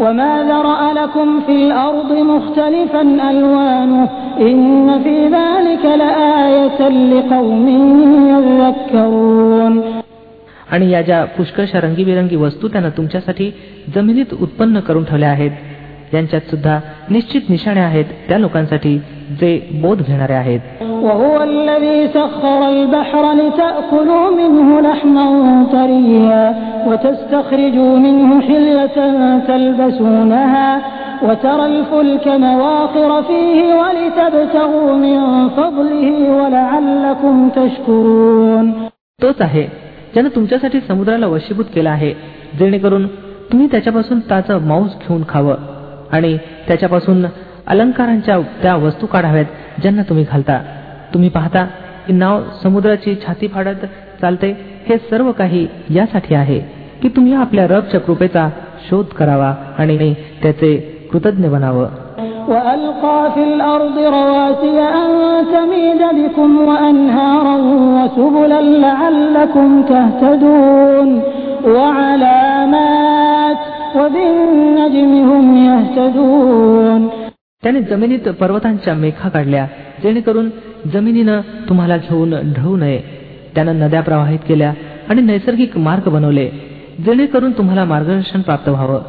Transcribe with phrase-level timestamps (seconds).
[0.00, 4.08] وما ذرأ لكم في الأرض مختلفا ألوانه
[4.40, 7.66] إن في ذلك لآية لقوم
[8.32, 9.74] يذكرون
[10.70, 13.50] आणि या ज्या पुष्कळशा रंगीबेरंगी वस्तू त्यानं तुमच्यासाठी
[13.94, 15.50] जमिनीत उत्पन्न करून ठेवल्या आहेत
[16.14, 16.78] यांच्यात सुद्धा
[17.10, 18.98] निश्चित निशाणे आहेत त्या लोकांसाठी
[19.40, 25.26] जे बोध घेणारे आहेत وهو الذي سخر البحر لتأكلوا منه لحما
[25.72, 26.42] طريا
[26.86, 28.96] وتستخرجوا منه حلية
[29.48, 30.70] تلبسونها
[31.22, 36.08] وترى الفلك مواخر فيه ولتبتغوا من فضله
[36.38, 38.66] ولعلكم تشكرون
[39.22, 39.64] तोच आहे
[40.12, 42.12] ज्यानं तुमच्यासाठी समुद्राला वशीभूत केला आहे
[42.58, 43.06] जेणेकरून
[43.52, 45.54] तुम्ही त्याच्यापासून ताचं मांस घेऊन खावं
[46.12, 46.36] आणि
[46.68, 47.26] त्याच्यापासून
[47.66, 50.58] अलंकारांच्या त्या वस्तू काढाव्यात ज्यांना तुम्ही घालता
[51.14, 51.64] तुम्ही पाहता
[52.06, 53.86] की नाव समुद्राची छाती फाडत
[54.20, 54.52] चालते
[54.88, 56.58] हे सर्व काही यासाठी आहे
[57.02, 58.48] की तुम्ही आपल्या रबच्या कृपेचा
[58.90, 60.76] शोध करावा आणि त्याचे
[61.12, 61.88] कृतज्ञ बनावं
[62.48, 65.10] وألقى في الأرض رواسي أن
[65.52, 67.56] تميد بكم وأنهارا
[67.96, 71.22] وسبلا لعلكم تهتدون
[71.64, 73.29] وعلامات وبالنجم هم يهتدون
[77.63, 79.67] त्याने जमिनीत पर्वतांच्या मेखा काढल्या
[80.03, 80.49] जेणेकरून
[80.93, 83.01] जमिनीनं तुम्हाला घेऊन ढळू नये.
[83.55, 84.73] त्यानं नद्या प्रवाहित केल्या
[85.09, 86.49] आणि नैसर्गिक मार्ग बनवले
[87.05, 89.01] जेणेकरून तुम्हाला मार्गदर्शन प्राप्त व्हावं.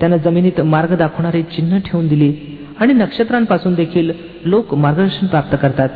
[0.00, 4.10] त्यानं जमिनीत मार्ग दाखवणारी चिन्ह ठेवून दिली आणि नक्षत्रांपासून देखील
[4.44, 5.88] लोक मार्गदर्शन प्राप्त करतात.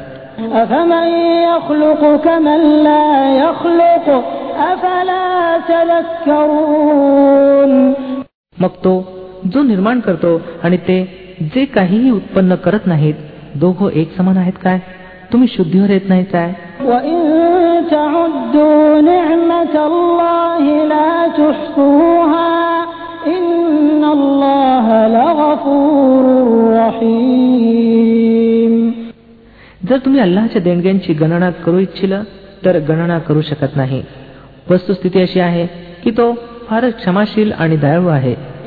[8.62, 8.92] मग तो
[9.54, 10.96] जो निर्माण करतो आणि ते
[11.40, 13.14] जे काहीही उत्पन्न करत नाहीत
[13.54, 14.78] दोघं एक समान आहेत काय?
[15.32, 16.52] तुम्ही शुद्धीवर येत नाही काय?
[29.88, 32.12] जर तुम्ही अल्लाच्या देणग्यांची गणना करू इच्छिल
[32.64, 34.02] तर गणना करू शकत नाही.
[34.70, 35.66] वस्तुस्थिती अशी आहे
[36.04, 36.32] की तो
[36.68, 38.51] फारच क्षमाशील आणि दयाळू आहे.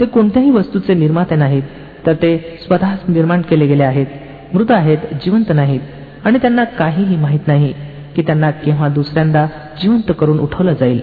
[0.00, 1.62] ते कोणत्याही वस्तूचे निर्माते नाहीत
[2.06, 4.06] तर ते स्वतःच निर्माण केले गेले आहेत
[4.54, 5.80] मृत आहेत जिवंत नाहीत.
[6.24, 7.72] आणि त्यांना काहीही माहीत नाही
[8.16, 9.46] की त्यांना केव्हा दुसऱ्यांदा
[9.82, 11.00] जिवंत करून उठवलं जाईल.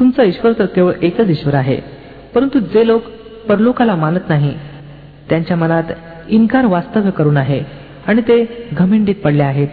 [0.00, 1.76] तुमचा ईश्वर तर केवळ एकच ईश्वर आहे
[2.34, 3.02] परंतु जे लोक
[3.48, 4.54] परलोकाला मानत नाही
[5.30, 5.82] त्यांच्या मनात
[6.28, 7.60] इन्कार वास्तव्य करून आहे
[8.06, 9.68] आणि ते घमिंडीत पडले आहेत.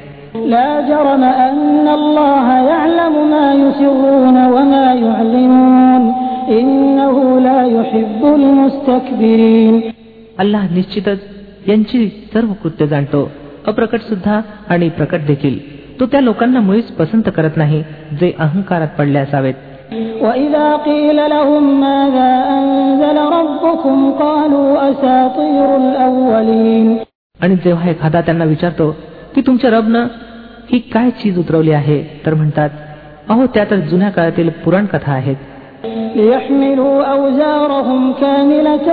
[10.40, 11.20] अल्लाह निश्चितच
[11.68, 13.32] यांची सर्व कृत्य जाणतो
[13.68, 15.78] अप्रकट सुद्धा आणि प्रकट देखील.
[16.00, 17.84] तो त्या लोकांना मुळीच पसंत करत नाही
[18.20, 19.54] जे अहंकारात पडले असावेत.
[20.23, 26.89] وإذا قيل لهم ماذا أنزل ربكم قالوا أساطير الأولين
[27.41, 28.91] आणि जेव्हा एखादा त्यांना विचारतो
[29.35, 30.07] की तुमच्या रबनं
[30.73, 32.71] ही काय चीज उतरवली आहे तर म्हणतात
[33.31, 35.37] अहो त्या तर जुन्या काळातील पुराण कथा आहेत
[36.17, 38.89] ليحملوا أوزارهم كاملة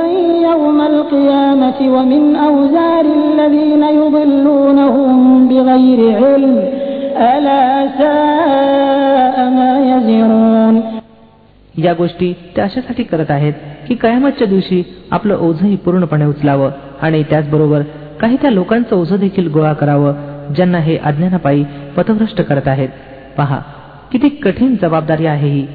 [0.49, 6.55] يوم القيامة ومن أوزار الذين يضلونهم بغير علم
[7.31, 7.65] ألا
[7.99, 10.42] ساء ما يزرون
[11.83, 13.53] या गोष्टी ते अशासाठी करत आहेत
[13.87, 16.71] की कयामतच्या दिवशी आपलं ओझंही पूर्णपणे उचलावं
[17.01, 17.81] आणि त्याचबरोबर
[18.21, 20.13] काही त्या लोकांचं ओझं देखील गोळा करावं
[20.55, 21.63] ज्यांना हे अज्ञानापायी
[21.97, 22.89] पथभ्रष्ट करत आहेत
[23.37, 23.59] पहा
[24.11, 25.65] किती कठीण जबाबदारी आहे ही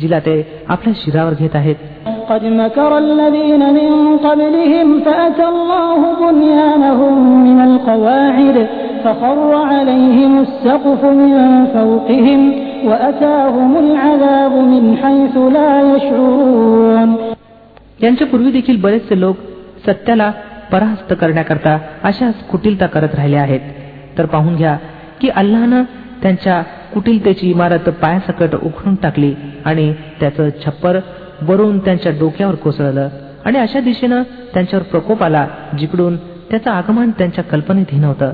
[0.00, 1.76] जिला ते आपल्या शिरावर घेत आहेत
[2.30, 7.14] قد مكر الذين من قبلهم فأتى الله بنيانهم
[7.44, 8.56] من القواعد
[9.04, 11.32] فخر عليهم السقف من
[11.74, 12.63] فوقهم
[18.03, 19.37] यांच्या पूर्वी देखील बरेचसे लोक
[19.85, 20.31] सत्याला
[20.71, 23.59] पराहस्त करण्याकरता अशाच कुटिलता करत राहिले आहेत.
[24.17, 24.77] तर पाहून घ्या
[25.21, 25.83] की अल्लानं
[26.21, 26.61] त्यांच्या
[26.93, 29.33] कुटिलतेची इमारत पायासकट उखडून टाकली
[29.65, 30.99] आणि त्याचं छप्पर
[31.41, 33.09] वरून त्यांच्या डोक्यावर कोसळलं
[33.45, 34.23] आणि अशा दिशेनं
[34.53, 35.47] त्यांच्यावर प्रकोप आला
[35.77, 36.15] जिकडून
[36.51, 38.33] त्याचं आगमन त्यांच्या कल्पनेतही नव्हतं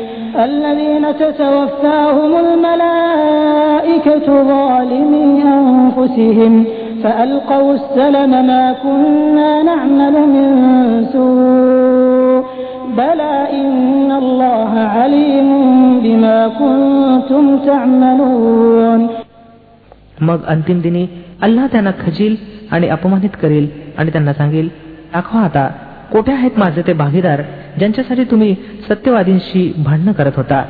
[0.44, 6.52] الذين تتوفاهم الملائكة ظالمي أنفسهم
[7.02, 10.48] فألقوا السلم ما كنا نعمل من
[11.12, 12.44] سوء
[12.96, 15.48] بلى إن الله عليم
[16.00, 19.00] بما كنتم تعملون
[20.20, 21.04] मग अंतिम दिनी
[21.46, 22.34] अल्लाह त्यांना खजील
[22.72, 23.66] आणि अपमानित करेल
[23.98, 24.68] आणि त्यांना सांगेल
[25.12, 25.66] दाखवा आता
[26.12, 27.40] कोठे आहेत माझे ते भागीदार
[27.77, 28.55] ज्यांच्यासाठी तुम्ही
[28.89, 30.63] सत्यवादींशी भांडणं करत होता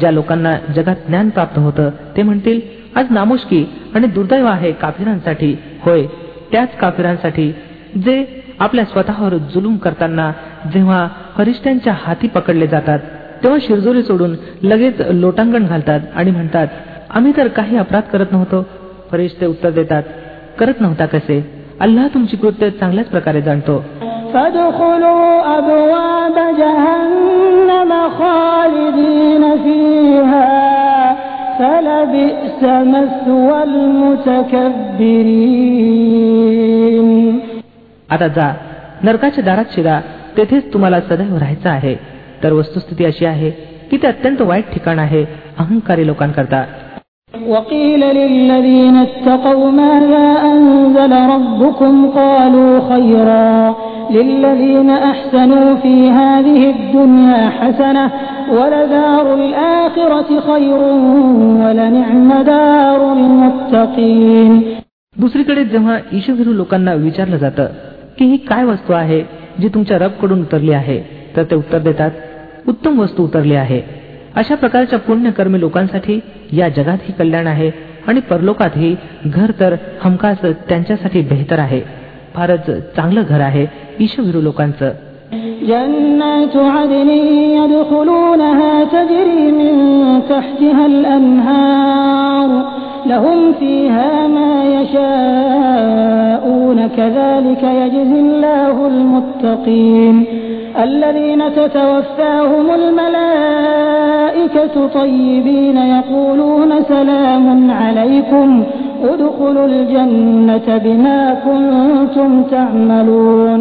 [0.00, 2.60] ज्या लोकांना जगात ज्ञान प्राप्त होतं ते म्हणतील
[2.94, 3.64] आज नामुष्की
[3.94, 5.56] आणि दुर्दैव आहे काफिरांसाठी.
[5.82, 6.06] होय
[6.52, 7.52] त्याच काफिरांसाठी
[8.04, 8.24] जे
[8.58, 10.32] आपल्या स्वतःवर जुलूम करताना
[10.74, 11.08] जेव्हा
[11.38, 12.98] हरिष्ट्यांच्या हाती पकडले जातात
[13.42, 16.68] तेव्हा शिरजोरी सोडून लगेच लोटांगण घालतात आणि म्हणतात
[17.10, 18.66] आम्ही तर काही अपराध करत नव्हतो.
[19.10, 20.02] फरिश्ते उत्तर देतात
[20.58, 21.64] करत नव्हता कसे?
[21.80, 23.84] अल्लाह तुमची कृत्य चांगल्याच प्रकारे जाणतो.
[26.47, 30.51] جهنم خالدين فيها
[31.59, 32.61] فلبئس
[32.93, 33.63] مثوى
[36.03, 37.39] المتكبرين
[38.13, 38.47] आता जा
[39.03, 39.99] नरकाच्या दारात शिरा
[40.37, 41.95] तेथेच तुम्हाला सदैव राहायचं आहे
[42.43, 43.49] तर वस्तुस्थिती अशी आहे
[43.91, 45.23] की ते अत्यंत वाईट ठिकाण आहे
[45.59, 46.63] अहंकारी लोकांकरता
[47.33, 53.75] وقيل للذين اتقوا ماذا أنزل ربكم قالوا خيرا
[54.11, 58.05] للذين أحسنوا في هذه الدنيا حسنة
[58.49, 60.79] ولدار الآخرة خير
[61.63, 64.53] ولنعم دار المتقين
[65.15, 67.65] दुसरीकडे जेव्हा ईशभिरू लोकांना विचारलं जातं
[68.17, 69.21] की ही काय वस्तू आहे
[69.59, 70.99] जी तुमच्या रबकडून उतरली आहे
[71.35, 72.11] तर ते उत्तर देतात
[72.67, 73.81] उत्तम वस्तू उतरली आहे
[74.35, 76.19] अशा प्रकारच्या पुण्यकर्मी लोकांसाठी
[76.53, 77.69] या जगातही कल्याण आहे
[78.07, 81.81] आणि परलोकातही घर तर हमखास त्यांच्यासाठी बेहतर आहे
[82.35, 83.65] फारच चांगलं घर आहे
[83.99, 84.91] ईशभिरू लोकांचं
[85.69, 87.09] جنات عدن
[87.59, 89.73] يدخلونها تجري من
[90.29, 92.49] تحتها الأنهار
[93.05, 94.53] لهم فيها ما
[95.83, 100.25] يشاءون كذلك يجزي الله المتقين
[100.83, 108.63] الذين تتوفاهم الملائكة طيبين يقولون سلام عليكم
[109.03, 113.59] ادخلوا الجنة بما كنتم تعملون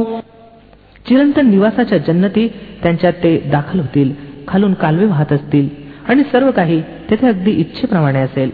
[1.06, 2.47] चिरंतन निवासाच्या जन्नती
[2.82, 4.12] त्यांच्यात ते दाखल होतील
[4.49, 5.69] खालून कालवे वाहत असतील
[6.09, 6.81] आणि सर्व काही
[7.11, 8.50] तेथे अगदी इच्छेप्रमाणे असेल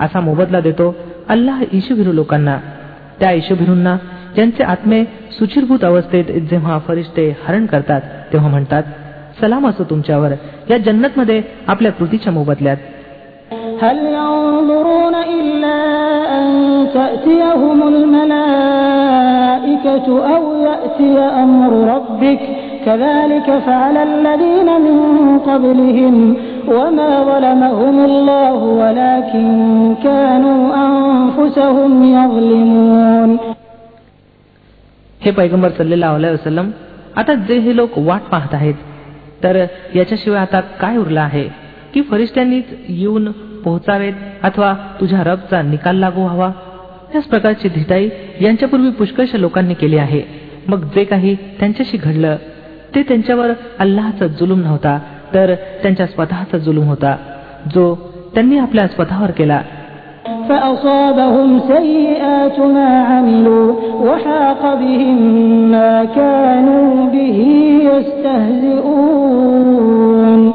[0.00, 0.94] असा मोबदला देतो
[1.28, 2.58] अल्लाह ईशभिरू लोकांना
[3.20, 3.96] त्या ईशभिरूंना
[4.34, 5.04] ज्यांचे आत्मे
[5.38, 8.00] सुचिरभूत अवस्थेत जेव्हा फरिश्ते हरण करतात
[8.32, 8.82] तेव्हा म्हणतात
[9.40, 10.32] सलाम असो तुमच्यावर
[10.70, 12.76] या जन्नत मध्ये आपल्या कृतीच्या मोबदल्यात
[13.82, 15.76] هل ينظرون إلا
[16.36, 16.46] أن
[16.94, 18.89] تأتيهم الملائكة
[19.60, 22.40] أو يأتي أمر ربك
[22.86, 24.98] كذلك فعل الذين من
[25.38, 26.36] قبلهم
[26.68, 29.46] وما ظلمهم الله ولكن
[30.04, 33.38] كانوا أنفسهم يظلمون
[35.20, 36.66] हे पैगंबर सल्लेला वसलम
[37.20, 38.74] आता जे हे लोक वाट पाहत आहेत
[39.42, 39.56] तर
[39.94, 41.48] याच्याशिवाय आता काय उरलं आहे
[41.94, 43.30] की फरिश्त्यांनीच येऊन
[43.64, 46.50] पोहोचावेत अथवा तुझ्या रबचा निकाल लागू व्हावा
[47.12, 48.08] त्याच प्रकारची धिटाई
[48.40, 50.22] यांच्यापूर्वी पुष्कळशा लोकांनी केली आहे
[50.68, 52.36] मग जे काही त्यांच्याशी घडलं
[52.94, 54.98] ते त्यांच्यावर अल्लाहचा जुलूम नव्हता
[55.34, 57.16] तर त्यांच्या स्वतःचा जुलूम होता
[57.74, 57.94] जो
[58.34, 59.60] त्यांनी आपल्या स्वतःवर केला
[60.48, 63.66] فأصابهم سيئات ما عملوا
[64.06, 65.18] وحاق بهم
[65.72, 67.38] ما كانوا به
[69.16, 70.50] يستهزئون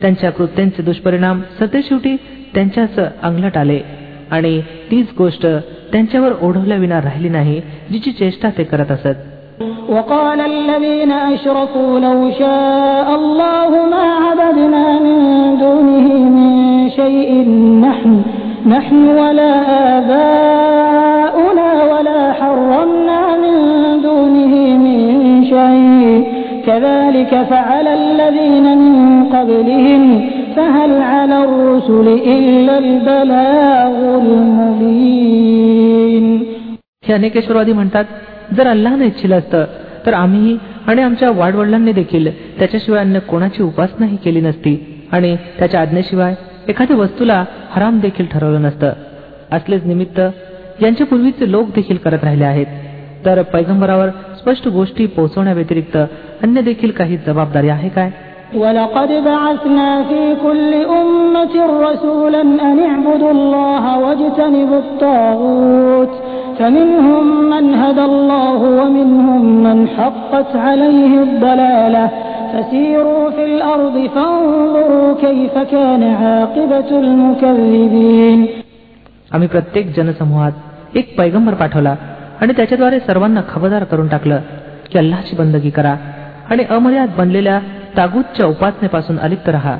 [0.00, 2.16] त्यांच्या कृत्यांचे दुष्परिणाम सतेशेवटी
[2.54, 3.80] त्यांच्याच अंगलट आले
[4.30, 5.46] आणि तीच गोष्ट
[5.92, 9.18] त्यांच्यावर ओढवल्याविना राहिली नाही जिची चेष्टा ते करत असत
[9.88, 15.18] وقال الذين أشركوا لو شاء الله ما عبدنا من
[15.58, 16.50] دونه من
[16.90, 17.30] شيء
[17.86, 18.22] نحن
[18.66, 19.52] نحن ولا
[19.98, 23.83] آباؤنا ولا حرمنا من دونه من شيء
[26.66, 36.44] كذلك فعل الذين من قبلهم فهل على الرسل إلا البلاغ المبين
[37.06, 38.04] हे अनेकेश्वरवादी म्हणतात
[38.56, 39.64] जर अल्लाने इच्छिलं असतं
[40.06, 46.34] तर आम्ही आणि आमच्या वाडवडिलांनी देखील त्याच्याशिवाय अन्य कोणाची उपासनाही केली नसती आणि त्याच्या आज्ञेशिवाय
[46.68, 48.92] एखाद्या वस्तूला हराम देखील ठरवलं नसतं
[49.52, 50.20] असलेच निमित्त
[50.82, 52.66] यांच्या पूर्वीचे लोक देखील करत राहिले आहेत
[53.25, 55.97] तर पैगंबरावर स्पष्ट गोष्टी पोहोचवण्याव्यतिरिक्त
[56.43, 58.11] अन्य देखील काही जबाबदारी आहे काय
[58.55, 61.55] ولقد بعثنا في كل أمة
[61.87, 66.13] رسولا أن اعبدوا الله واجتنبوا الطاغوت
[66.59, 72.05] فمنهم من هدى الله ومنهم من حقت عليه الضلالة
[72.51, 78.39] فسيروا في الأرض فانظروا كيف كان عاقبة المكذبين
[79.33, 80.53] आम्ही प्रत्येक जनसमूहात
[80.99, 81.95] एक पैगंबर पाठवला
[82.41, 84.39] आणि त्याच्याद्वारे सर्वांना खबरदार करून टाकलं
[84.91, 85.95] की अल्लाची बंदगी करा
[86.49, 87.59] आणि अमर्याद बनलेल्या
[87.97, 89.77] तागूतच्या उपासनेपासून अलिप्त राहा.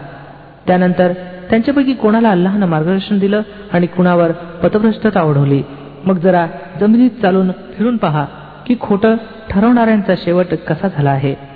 [0.67, 1.13] त्यानंतर
[1.49, 3.41] त्यांच्यापैकी कोणाला अल्लाहनं मार्गदर्शन दिलं
[3.73, 5.63] आणि कुणावर पथभ्रष्टता ओढवली?
[6.05, 6.47] मग जरा
[6.79, 8.25] जमिनीत चालून फिरून पहा
[8.67, 9.15] की खोटं
[9.49, 11.55] ठरवणाऱ्यांचा शेवट कसा झाला आहे?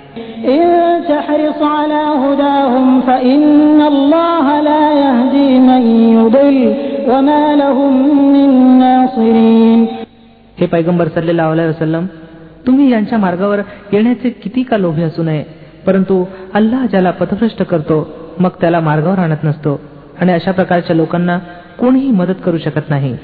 [10.59, 12.05] हे पैगंबर सल्लेला वसलम
[12.67, 13.59] तुम्ही यांच्या मार्गावर
[13.93, 15.43] येण्याचे किती का लोभी असू नये
[15.85, 18.07] परंतु अल्लाह ज्याला पथभ्रष्ट करतो
[18.39, 19.79] मग त्याला मार्गावर आणत नसतो
[20.21, 21.37] आणि अशा प्रकारच्या लोकांना
[21.79, 23.15] कोणीही मदत करू शकत नाही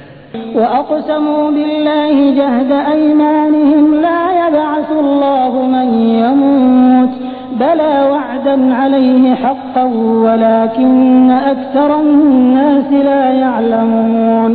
[0.56, 5.88] وأقسموا بالله جهد أيمانهم لا يبعث الله من
[6.24, 7.14] يموت
[7.62, 9.84] بلى وعدا عليه حقا
[10.26, 14.52] ولكن أكثر الناس لا يعلمون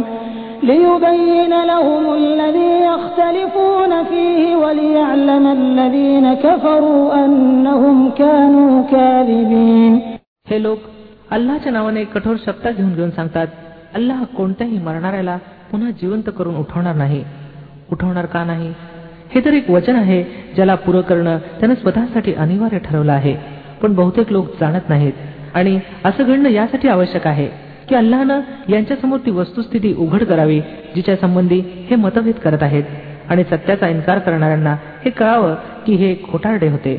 [0.63, 9.95] ليبين لهم الذي يختلفون فيه وليعلم الذين كفروا أنهم كانوا كاذبين
[10.47, 10.79] हे लोक
[11.31, 13.47] अल्लाच्या नावाने कठोर शब्द घेऊन घेऊन सांगतात
[13.95, 15.37] अल्लाह कोणत्याही मरणाऱ्याला
[15.71, 17.23] पुन्हा जिवंत करून उठवणार नाही
[17.93, 18.73] उठवणार का नाही
[19.35, 20.23] हे तर एक वचन आहे
[20.55, 23.35] ज्याला पुरं करणं त्यानं स्वतःसाठी अनिवार्य ठरवलं आहे
[23.83, 25.13] पण बहुतेक लोक जाणत नाहीत
[25.55, 27.49] आणि असं घडणं यासाठी आवश्यक आहे
[27.92, 30.60] की अल्लानं यांच्यासमोर ती वस्तुस्थिती उघड करावी
[30.96, 32.84] जिच्या संबंधी हे मतभेद करत आहेत.
[33.30, 34.74] आणि सत्याचा इन्कार करणाऱ्यांना
[35.06, 35.56] हे कळावं
[35.86, 36.94] की हे खोटारडे होते.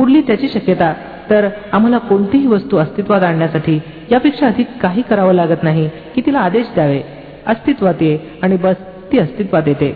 [0.00, 0.92] उरली त्याची शक्यता
[1.30, 6.66] तर आम्हाला कोणतीही वस्तू अस्तित्वात आणण्यासाठी यापेक्षा अधिक काही करावं लागत नाही की तिला आदेश
[6.74, 7.00] द्यावे.
[7.46, 8.76] अस्तित्वात ये आणि बस
[9.11, 9.89] ती अस्तित्वात येते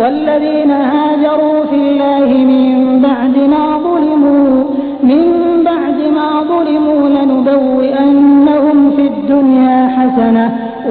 [0.00, 2.66] والذين هاجروا في الله من
[3.06, 4.64] بعد ما ظلموا
[5.10, 5.22] من
[5.70, 10.46] بعد ما ظلموا لنبوئنهم في الدنيا حسنة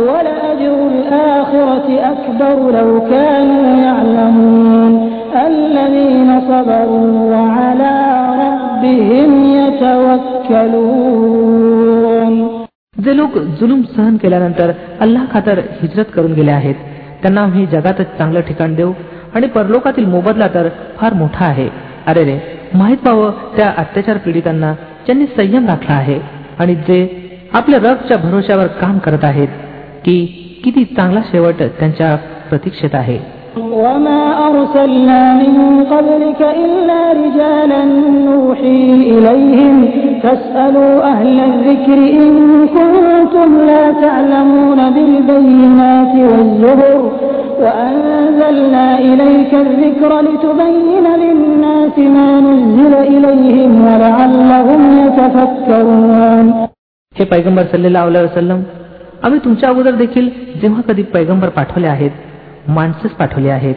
[0.08, 4.94] ولأجر الآخرة أكبر لو كانوا يعلمون
[5.50, 7.94] الذين صبروا وعلى
[8.44, 9.32] ربهم
[10.96, 12.34] يتوكلون
[13.06, 14.70] जे लोक जुलूम सहन केल्यानंतर
[15.06, 16.78] अल्लाह खातर हिजरत करून गेले आहेत
[17.23, 18.93] त्यांना आम्ही जगातच चांगलं ठिकाण देऊ
[19.35, 21.69] आणि परलोकातील मोबदला तर फार मोठा आहे.
[22.07, 22.39] अरे रे
[22.75, 24.73] माहीत व्हावं त्या अत्याचार पीडितांना
[25.07, 26.19] ज्यांनी संयम राखला आहे
[26.59, 26.99] आणि जे
[27.53, 29.49] आपल्या रगच्या भरोश्यावर काम करत आहेत
[30.05, 30.25] की
[30.65, 32.17] किती चांगला शेवट त्यांच्या
[32.49, 33.19] प्रतीक्षेत आहे.
[33.58, 35.54] وما أرسلنا من
[35.94, 37.82] قبلك إلا رجالا
[38.28, 39.76] نوحي إليهم
[40.24, 42.34] فاسألوا أهل الذكر إن
[42.76, 47.12] كنتم لا تعلمون بالبينات والزبر
[47.64, 56.48] وأنزلنا إليك الذكر لتبين للناس ما نزل إليهم ولعلهم يتفكرون
[57.16, 58.60] हे पैगंबर सल्लेला वसलम
[59.26, 60.30] आम्ही तुमच्या अगोदर देखील
[60.62, 62.12] जेव्हा कधी पैगंबर पाठवले आहेत
[62.69, 63.75] माणसेच पाठवली आहेत.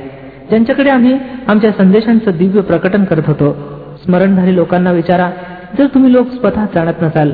[0.50, 3.58] ज्यांच्याकडे आम्ही आमच्या संदेशांचं दिव्य प्रकटन करत होतो.
[4.06, 5.32] स्मरणधारी लोकांना विचारा
[5.78, 7.32] जर तुम्ही लोक स्वतः जाणत नसाल.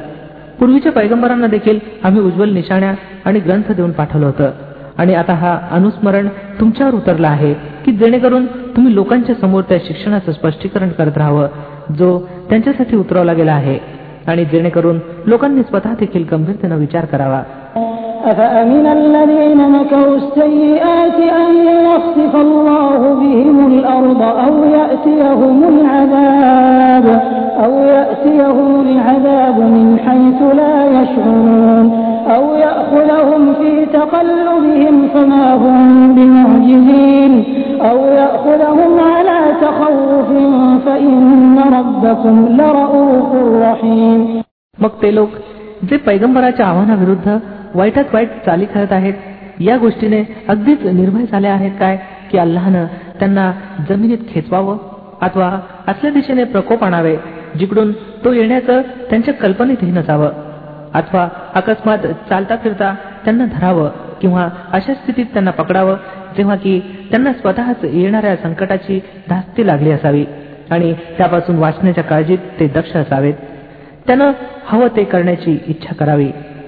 [0.60, 2.94] पूर्वीच्या पैगंबरांना देखील आम्ही उज्ज्वल निशाण्या
[3.25, 4.51] आणि ग्रंथ देऊन पाठवलं होतं.
[4.98, 6.27] आणि आता हा अनुस्मरण
[6.60, 11.48] तुमच्यावर उतरला आहे की जेणेकरून तुम्ही लोकांच्या समोर त्या शिक्षणाचं स्पष्टीकरण करत राहावं
[11.98, 13.79] जो त्यांच्यासाठी उतरवला गेला आहे.
[14.27, 17.44] आणि जेणेकरून लोकांनी स्वतः देखील गंभीरतेनं विचार करावा.
[18.25, 21.50] أفأمن الذين مكروا السيئات أن
[21.90, 27.06] يخسف الله بهم الأرض أو يأتيهم العذاب
[27.64, 31.87] أو يأتيهم العذاب من حيث لا يشعرون
[32.37, 37.44] أو يأخذهم في تقلبهم فما هم بمعجزين
[37.90, 40.28] أو يأخذهم على تخوف
[40.87, 43.30] فإن ربكم لرؤوف
[43.62, 44.42] رحيم
[44.82, 45.30] मग ते लोक
[45.90, 47.37] जे पैगंबराच्या आव्हानाविरुद्ध
[47.75, 49.13] वाईटात वाईट चाली करत आहेत.
[49.59, 51.97] या गोष्टीने अगदीच निर्भय झाले आहेत काय?
[52.31, 52.85] की अल्लानं
[53.19, 53.51] त्यांना
[53.89, 54.77] जमिनीत खेचवावं
[55.21, 57.15] अथवा असल्या दिशेने प्रकोप आणावे
[57.59, 60.29] जिकडून तो येण्याचं त्यांच्या कल्पनेतही नसावं.
[60.93, 61.97] अथवा अकस्मात
[62.29, 62.93] चालता फिरता
[63.25, 63.89] त्यांना धरावं
[64.21, 65.95] किंवा अशा स्थितीत त्यांना पकडावं
[66.38, 68.99] जेव्हा की त्यांना स्वतःच येणाऱ्या संकटाची
[69.29, 70.25] धास्ती लागली असावी
[70.71, 73.33] आणि त्यापासून वाचण्याच्या काळजीत ते दक्ष असावेत.
[74.07, 74.31] त्यानं
[74.65, 76.31] हवं ते करण्याची इच्छा करावी.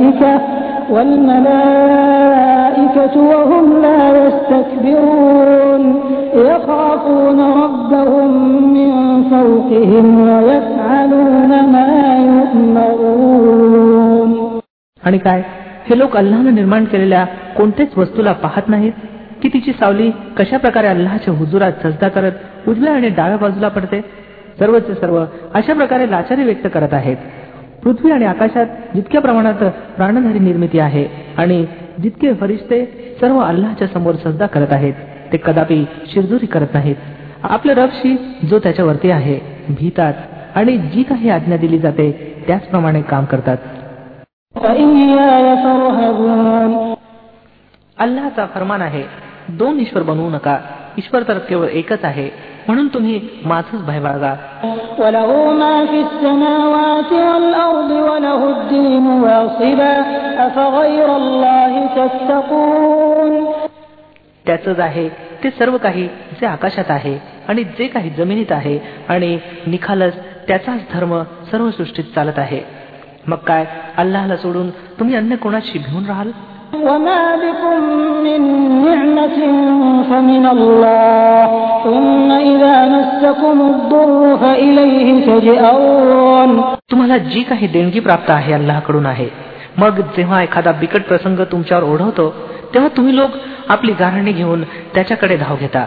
[0.00, 0.40] والملائكة
[0.90, 5.82] والملائكة وهم لا يستكبرون
[6.34, 8.30] يخافون ربهم
[8.76, 8.90] من
[9.32, 11.90] فوقهم ويفعلون ما
[12.30, 14.30] يؤمرون
[15.02, 15.42] आणि काय
[15.88, 17.24] हे लोक अल्लानं निर्माण केलेल्या
[17.56, 18.92] कोणत्याच वस्तूला पाहत नाहीत
[19.42, 24.00] की तिची सावली कशा प्रकारे अल्लाच्या हुजुरात सजदा करत उजव्या आणि डाव्या बाजूला पडते
[24.58, 25.24] सर्वच सर्व
[25.54, 27.16] अशा प्रकारे लाचारी व्यक्त करत आहेत
[27.83, 29.63] पृथ्वी आणि आकाशात जितक्या प्रमाणात
[29.95, 31.05] प्राणधारी निर्मिती आहे
[31.37, 31.65] आणि
[32.03, 32.85] जितके फरिश्ते
[33.21, 34.93] सर्व अल्लाच्या समोर सजदा करत आहेत
[35.33, 36.95] ते कदापि शिरजोरी करत नाहीत.
[37.43, 38.15] आपल्या रबशी
[38.49, 40.13] जो त्याच्यावरती आहे भीतात
[40.55, 43.57] आणि जी काही आज्ञा दिली जाते त्याचप्रमाणे काम करतात.
[47.99, 49.03] अल्लाचा फरमान आहे
[49.49, 50.57] दोन ईश्वर बनवू नका.
[50.97, 52.29] ईश्वर तर केवळ एकच आहे.
[52.67, 54.33] म्हणून तुम्ही माझच भय बाळगा.
[64.45, 65.09] त्याचंच आहे
[65.43, 68.79] ते सर्व काही जे आकाशात आहे आणि जे काही जमिनीत आहे
[69.09, 70.15] आणि निखालच
[70.47, 72.61] त्याचाच धर्म सर्व सृष्टीत चालत आहे.
[73.27, 73.65] मग काय
[73.97, 76.31] अल्लाहला सोडून तुम्ही अन्य कोणाशी भिवून राहाल?
[76.84, 77.80] وما بكم
[78.24, 78.40] من
[78.84, 79.38] نعمة
[80.10, 81.46] فمن الله
[81.84, 86.50] ثم إذا مسكم الضر فإليه تجأرون
[86.90, 89.28] तुम्हाला जी काही देणगी प्राप्त आहे अल्लाहकडून आहे
[89.78, 92.28] मग जेव्हा एखादा बिकट प्रसंग तुमच्यावर ओढवतो
[92.74, 93.30] तेव्हा तुम्ही लोक
[93.68, 94.62] आपली गारणी घेऊन
[94.94, 95.86] त्याच्याकडे धाव घेता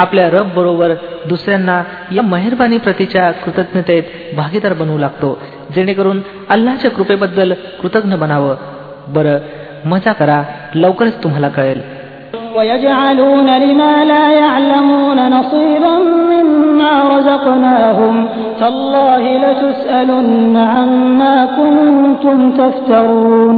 [0.00, 0.92] आपल्या रब बरोबर
[1.28, 4.02] दुसऱ्यांना या मेहरबानी प्रतीच्या कृतज्ञतेत
[4.36, 5.38] भागीदार बनवू लागतो
[5.74, 8.54] जेणेकरून अल्लाच्या कृपेबद्दल कृतज्ञ बनावं
[9.08, 9.38] बरं
[9.84, 10.42] मजा करा
[10.74, 11.80] लवकरच तुम्हाला कळेल
[12.56, 15.94] ويجعلون لما لا يعلمون نصيبا
[16.32, 18.14] مما رزقناهم
[18.60, 23.56] تالله لتسألن عما كنتم تفترون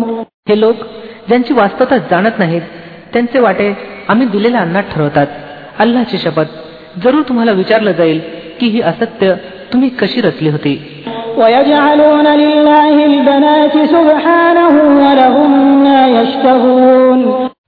[0.49, 0.77] हे लोक
[1.29, 2.63] ज्यांची वास्तवता जाणत नाहीत
[3.13, 3.69] त्यांचे वाटे
[4.09, 5.27] आम्ही दिलेल्या अन्नात ठरवतात
[5.80, 6.46] अल्लाची शपथ.
[7.04, 8.22] जरूर तुम्हाला विचारलं जाईल
[8.60, 9.34] की ही असत्य
[9.74, 11.00] तुम्ही कशी रचली होती?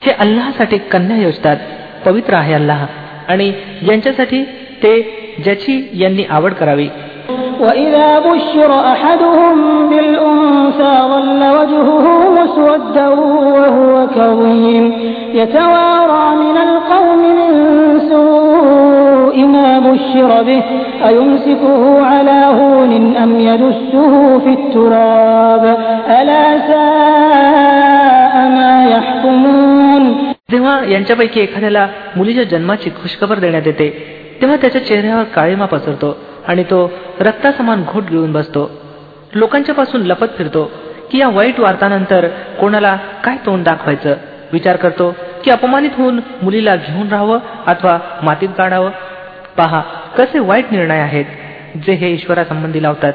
[0.01, 1.57] हे अल्लासाठी कन्या योजतात
[2.05, 2.85] पवित्र आहे अल्लाह.
[3.27, 4.43] आणि यांच्यासाठी
[4.83, 5.01] ते
[5.43, 6.87] ज्याची यांनी आवड करावी
[7.60, 9.54] وإذا بشر أحدهم
[9.90, 12.04] بالأنثى ظل وجهه
[12.38, 13.08] مسودا
[13.56, 14.84] وهو كظيم
[15.34, 17.50] يتوارى من القوم من
[18.10, 20.62] سوء ما بشر به
[21.08, 25.64] أيمسكه على هون أم يدسه في التراب
[26.20, 30.04] ألا ساء ما يحكمون
[30.52, 33.88] जेव्हा यांच्यापैकी एखाद्याला मुलीच्या जन्माची खुशखबर देण्यात येते
[34.40, 36.16] तेव्हा त्याच्या चेहऱ्यावर काळीमा पसरतो
[36.47, 38.71] आणि तो रक्तासमान घोट घेऊन बसतो.
[39.33, 40.71] लोकांच्या पासून लपत फिरतो
[41.11, 42.27] की या वाईट वार्तानंतर
[42.59, 44.15] कोणाला काय तोंड दाखवायचं?
[44.53, 48.89] विचार करतो की अपमानित होऊन मुलीला घेऊन राहावं अथवा मातीत काढावं
[49.57, 49.81] पहा
[50.17, 51.25] कसे वाईट निर्णय आहेत
[51.85, 53.13] जे हे ईश्वरासंबंधी लावतात.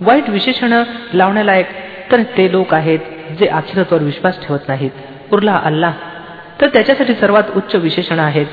[0.00, 0.82] वाईट विशेषण
[1.14, 1.66] लावण्यालायक
[2.11, 2.99] तर ते लोक आहेत
[3.39, 5.93] जे आखिरतवर विश्वास ठेवत नाहीत उरला अल्लाह
[6.61, 8.45] तर त्याच्यासाठी सर्वात उच्च विशेषण आहेत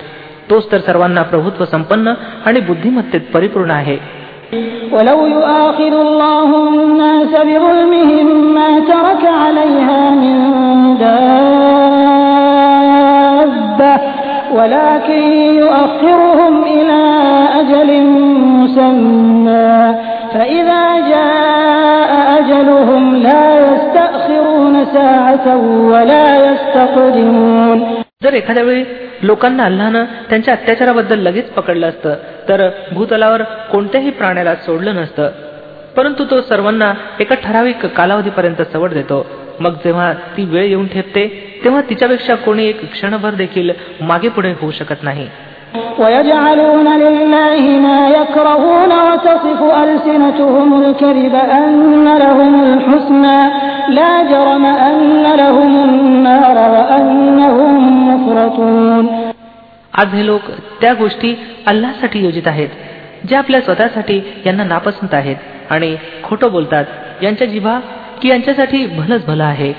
[0.50, 2.12] तोच तर सर्वांना प्रभुत्व संपन्न
[2.46, 3.98] आणि बुद्धिमत्तेत परिपूर्ण आहे
[4.92, 10.36] ولو يؤاخذ الله الناس بظلمهم ما ترك عليها من
[12.66, 13.94] دابة
[14.52, 15.22] ولكن
[15.54, 17.02] يؤخرهم إلى
[17.60, 17.90] أجل
[18.54, 19.99] مسمى
[28.23, 28.83] जर एखाद्या वेळी
[29.23, 32.13] लोकांना अल्लानं त्यांच्या अत्याचाराबद्दल लगेच पकडलं असतं
[32.49, 35.29] तर भूतलावर कोणत्याही प्राण्याला सोडलं नसतं.
[35.97, 39.25] परंतु तो सर्वांना एका ठराविक कालावधीपर्यंत सवड देतो.
[39.59, 43.69] मग जेव्हा ती वेळ येऊन ठेपते तेव्हा तिच्यापेक्षा कोणी एक क्षणभर देखील
[44.01, 45.29] मागे पुढे होऊ शकत नाही.
[45.98, 53.40] ويجعلون لله ما يكرهون وتصف ألسنتهم الكذب أن لهم الحسنى
[53.88, 57.72] لا جرم أن لهم النار وأنهم
[58.08, 59.06] مفرطون
[59.92, 60.40] आज हे लोक
[60.80, 61.34] त्या गोष्टी
[61.66, 62.68] अल्लासाठी योजित आहेत
[63.28, 65.36] ज्या आपल्या स्वतःसाठी यांना नापसंत आहेत
[65.70, 67.78] आणि खोटं बोलतात यांच्या जिभा
[68.22, 69.72] की यांच्यासाठी भलच भलं आहे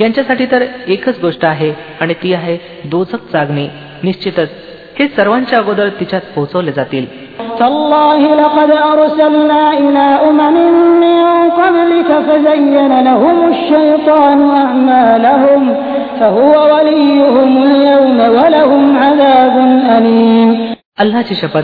[0.00, 3.68] यांच्यासाठी तर एकच गोष्ट आहे आणि ती आहे दोजक चागणी
[4.02, 4.50] निश्चितच
[4.99, 7.05] हे सर्वांच्या अगोदर तिच्यात पोहोचवले जातील.
[20.97, 21.61] अल्लाची शपथ.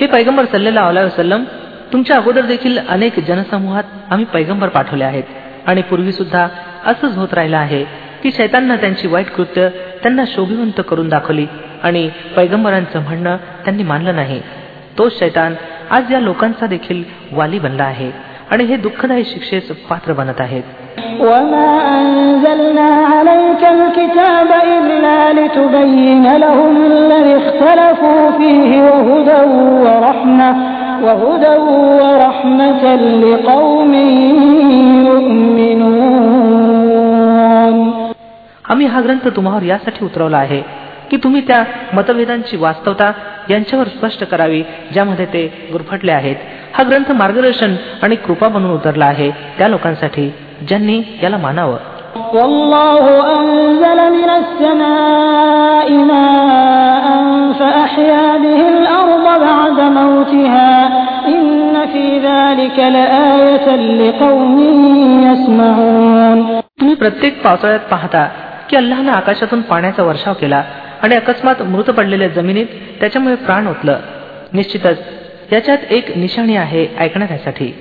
[0.00, 1.44] हे पैगंबर सल्लेला वसलम
[1.92, 5.24] तुमच्या अगोदर देखील अनेक जनसमूहात आम्ही पैगंबर पाठवले आहेत.
[5.66, 6.48] आणि पूर्वी सुद्धा
[6.86, 7.84] असंच होत राहिलं आहे
[8.22, 9.68] की शैतांना त्यांची वाईट कृत्य
[10.02, 11.46] त्यांना शोभिवंत करून दाखवली.
[11.86, 14.40] आणि पैगंबरांचं म्हणणं त्यांनी मानलं नाही.
[14.98, 15.54] तो शैतान
[15.90, 18.10] आज या लोकांचा देखील वाली बनला आहे
[18.50, 20.62] आणि हे दुःखदायी शिक्षेस पात्र बनत आहेत.
[38.68, 40.75] आम्ही हा ग्रंथ तुम्हावर यासाठी उतरवला आहे.
[41.10, 43.12] की तुम्ही त्या मतभेदांची वास्तवता
[43.50, 46.36] यांच्यावर स्पष्ट करावी ज्यामध्ये ते गुरफटले आहेत.
[46.74, 49.30] हा ग्रंथ मार्गदर्शन आणि कृपा बनून उतरला आहे.
[49.30, 50.34] त्या लोकांसाठी
[50.68, 51.76] ज्यांनी याला मानावं.
[66.80, 68.28] तुम्ही प्रत्येक पावसाळ्यात पाहता
[68.70, 70.62] की अल्लानं आकाशातून पाण्याचा वर्षाव केला.
[71.06, 72.66] आणि अकस्मात मृत पडलेल्या जमिनीत
[73.00, 73.96] त्याच्यामुळे प्राण ओतलं.
[74.52, 74.98] निश्चितच
[75.52, 77.74] याच्यात एक निशाणी आहे ऐकण्यासाठी.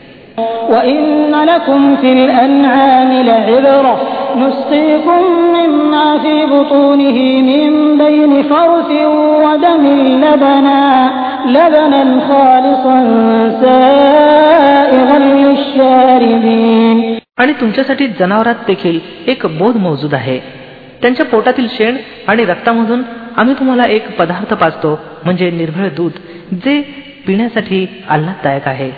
[17.37, 20.54] आणि तुमच्यासाठी जनावरात देखील एक बोध मौजूद आहे.
[21.02, 21.96] त्यांच्या पोटातील शेण
[22.28, 23.02] आणि रक्तामधून
[23.36, 26.18] आम्ही तुम्हाला एक पदार्थ पाचतो म्हणजे निर्भळ दूध
[26.64, 26.80] जे
[27.26, 28.90] पिण्यासाठी आल्हाददायक आहे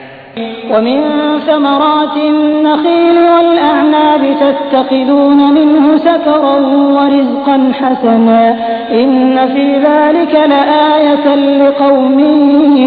[0.71, 1.01] ومن
[1.47, 6.57] ثمرات النخيل والأعناب تتخذون منه سكرا
[6.97, 8.43] ورزقا حسنا
[8.91, 11.27] إن في ذلك لآية
[11.63, 12.19] لقوم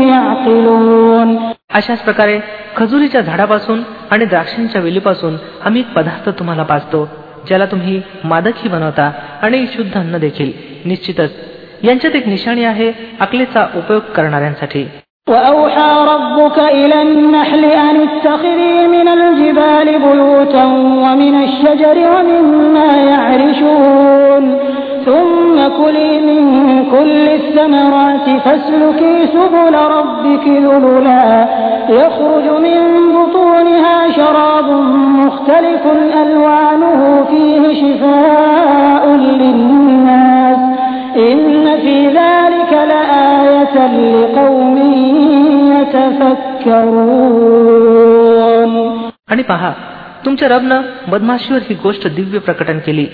[0.10, 1.30] يعقلون
[1.74, 2.40] अशाच प्रकारे
[2.76, 7.08] खजुरीच्या झाडापासून आणि द्राक्षांच्या वेलीपासून आम्ही एक पदार्थ तुम्हाला पाचतो
[7.50, 10.52] ज्याला तुम्ही मादकही बनवता आणि शुद्ध अन्न देखील
[10.86, 11.32] निश्चितच
[11.84, 14.86] यांच्यात एक निशाणी आहे अकलेचा उपयोग करणाऱ्यांसाठी
[15.28, 20.66] وأوحى ربك إلى النحل أن اتخذي من الجبال بيوتا
[21.04, 24.44] ومن الشجر ومما يعرشون
[25.10, 26.42] ثم كلي من
[26.92, 31.26] كل الثمرات فاسلكي سبل ربك ذللا
[31.90, 32.80] يخرج من
[33.16, 34.68] بطونها شراب
[35.22, 35.84] مختلف
[36.24, 39.04] ألوانه فيه شفاء
[39.42, 40.58] للناس
[41.18, 43.76] إن في ذلك لآية
[44.14, 44.78] لقوم
[47.66, 48.72] يتفكرون
[49.32, 49.72] आणि पहा
[50.26, 53.06] तुमच्या रबनं बदमाशीवर ही गोष्ट दिव्य प्रकटन केली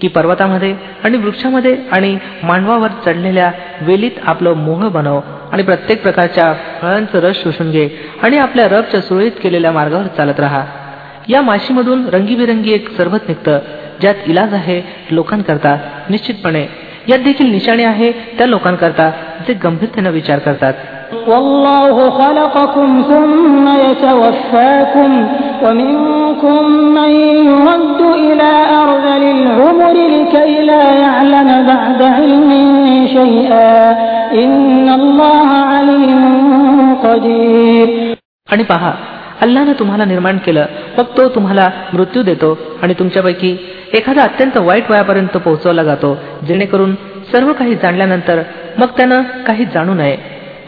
[0.00, 5.20] की पर्वतामध्ये आणि वृक्षामध्ये आणि मांडवावर चढलेल्या वेलीत आपलं मोह बनव
[5.52, 7.88] आणि प्रत्येक प्रकारच्या फळांचं रस शोषून घे
[8.22, 10.64] आणि आपल्या रबच्या सुरळीत केलेल्या मार्गावर चालत राहा.
[11.28, 13.58] या माशीमधून रंगीबिरंगी एक सरबत निघतं
[14.00, 15.76] ज्यात इलाज आहे लोकांकरता
[16.10, 16.66] निश्चितपणे.
[17.08, 19.10] यात देखील निशाणे आहे त्या लोकांकरता
[19.48, 20.74] जे गंभीरतेनं विचार करतात.
[21.27, 25.11] والله خلقكم ثم يتوفاكم
[25.63, 26.61] ومنكم
[26.97, 27.11] من
[27.51, 32.51] يرد إلى أرذل العمر لكي لا يعلم بعد علم
[33.07, 33.75] شيئا
[34.33, 36.21] إن الله عليم
[37.05, 37.87] قدير
[38.49, 38.91] आणि पहा
[39.41, 40.65] अल्लानं तुम्हाला निर्माण केलं
[40.97, 43.51] मग तो तुम्हाला मृत्यू देतो आणि तुमच्यापैकी
[43.93, 46.93] एखादा अत्यंत वाईट वयापर्यंत पोहोचवला जातो जेणेकरून
[47.31, 48.41] सर्व काही जाणल्यानंतर
[48.79, 50.17] मग त्यानं काही जाणू नये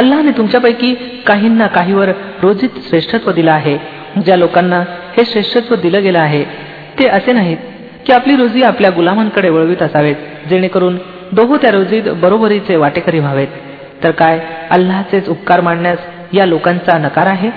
[0.00, 0.94] अल्लाने तुमच्यापैकी
[1.26, 2.10] काहींना काहीवर
[2.42, 3.76] रोजीत श्रेष्ठत्व दिलं आहे.
[4.24, 4.80] ज्या लोकांना
[5.16, 6.44] हे श्रेष्ठत्व दिलं गेलं आहे
[6.98, 7.56] ते असे नाहीत
[8.06, 10.96] की आपली रोजी आपल्या गुलामांकडे वळवीत असावेत जेणेकरून
[11.32, 13.48] दोघो त्या रोजीत बरोबरीचे वाटेकरी व्हावेत.
[14.04, 14.38] तर काय
[14.70, 15.98] अल्लाचेच उपकार मांडण्यास
[16.32, 17.50] या लोकांचा नकार आहे?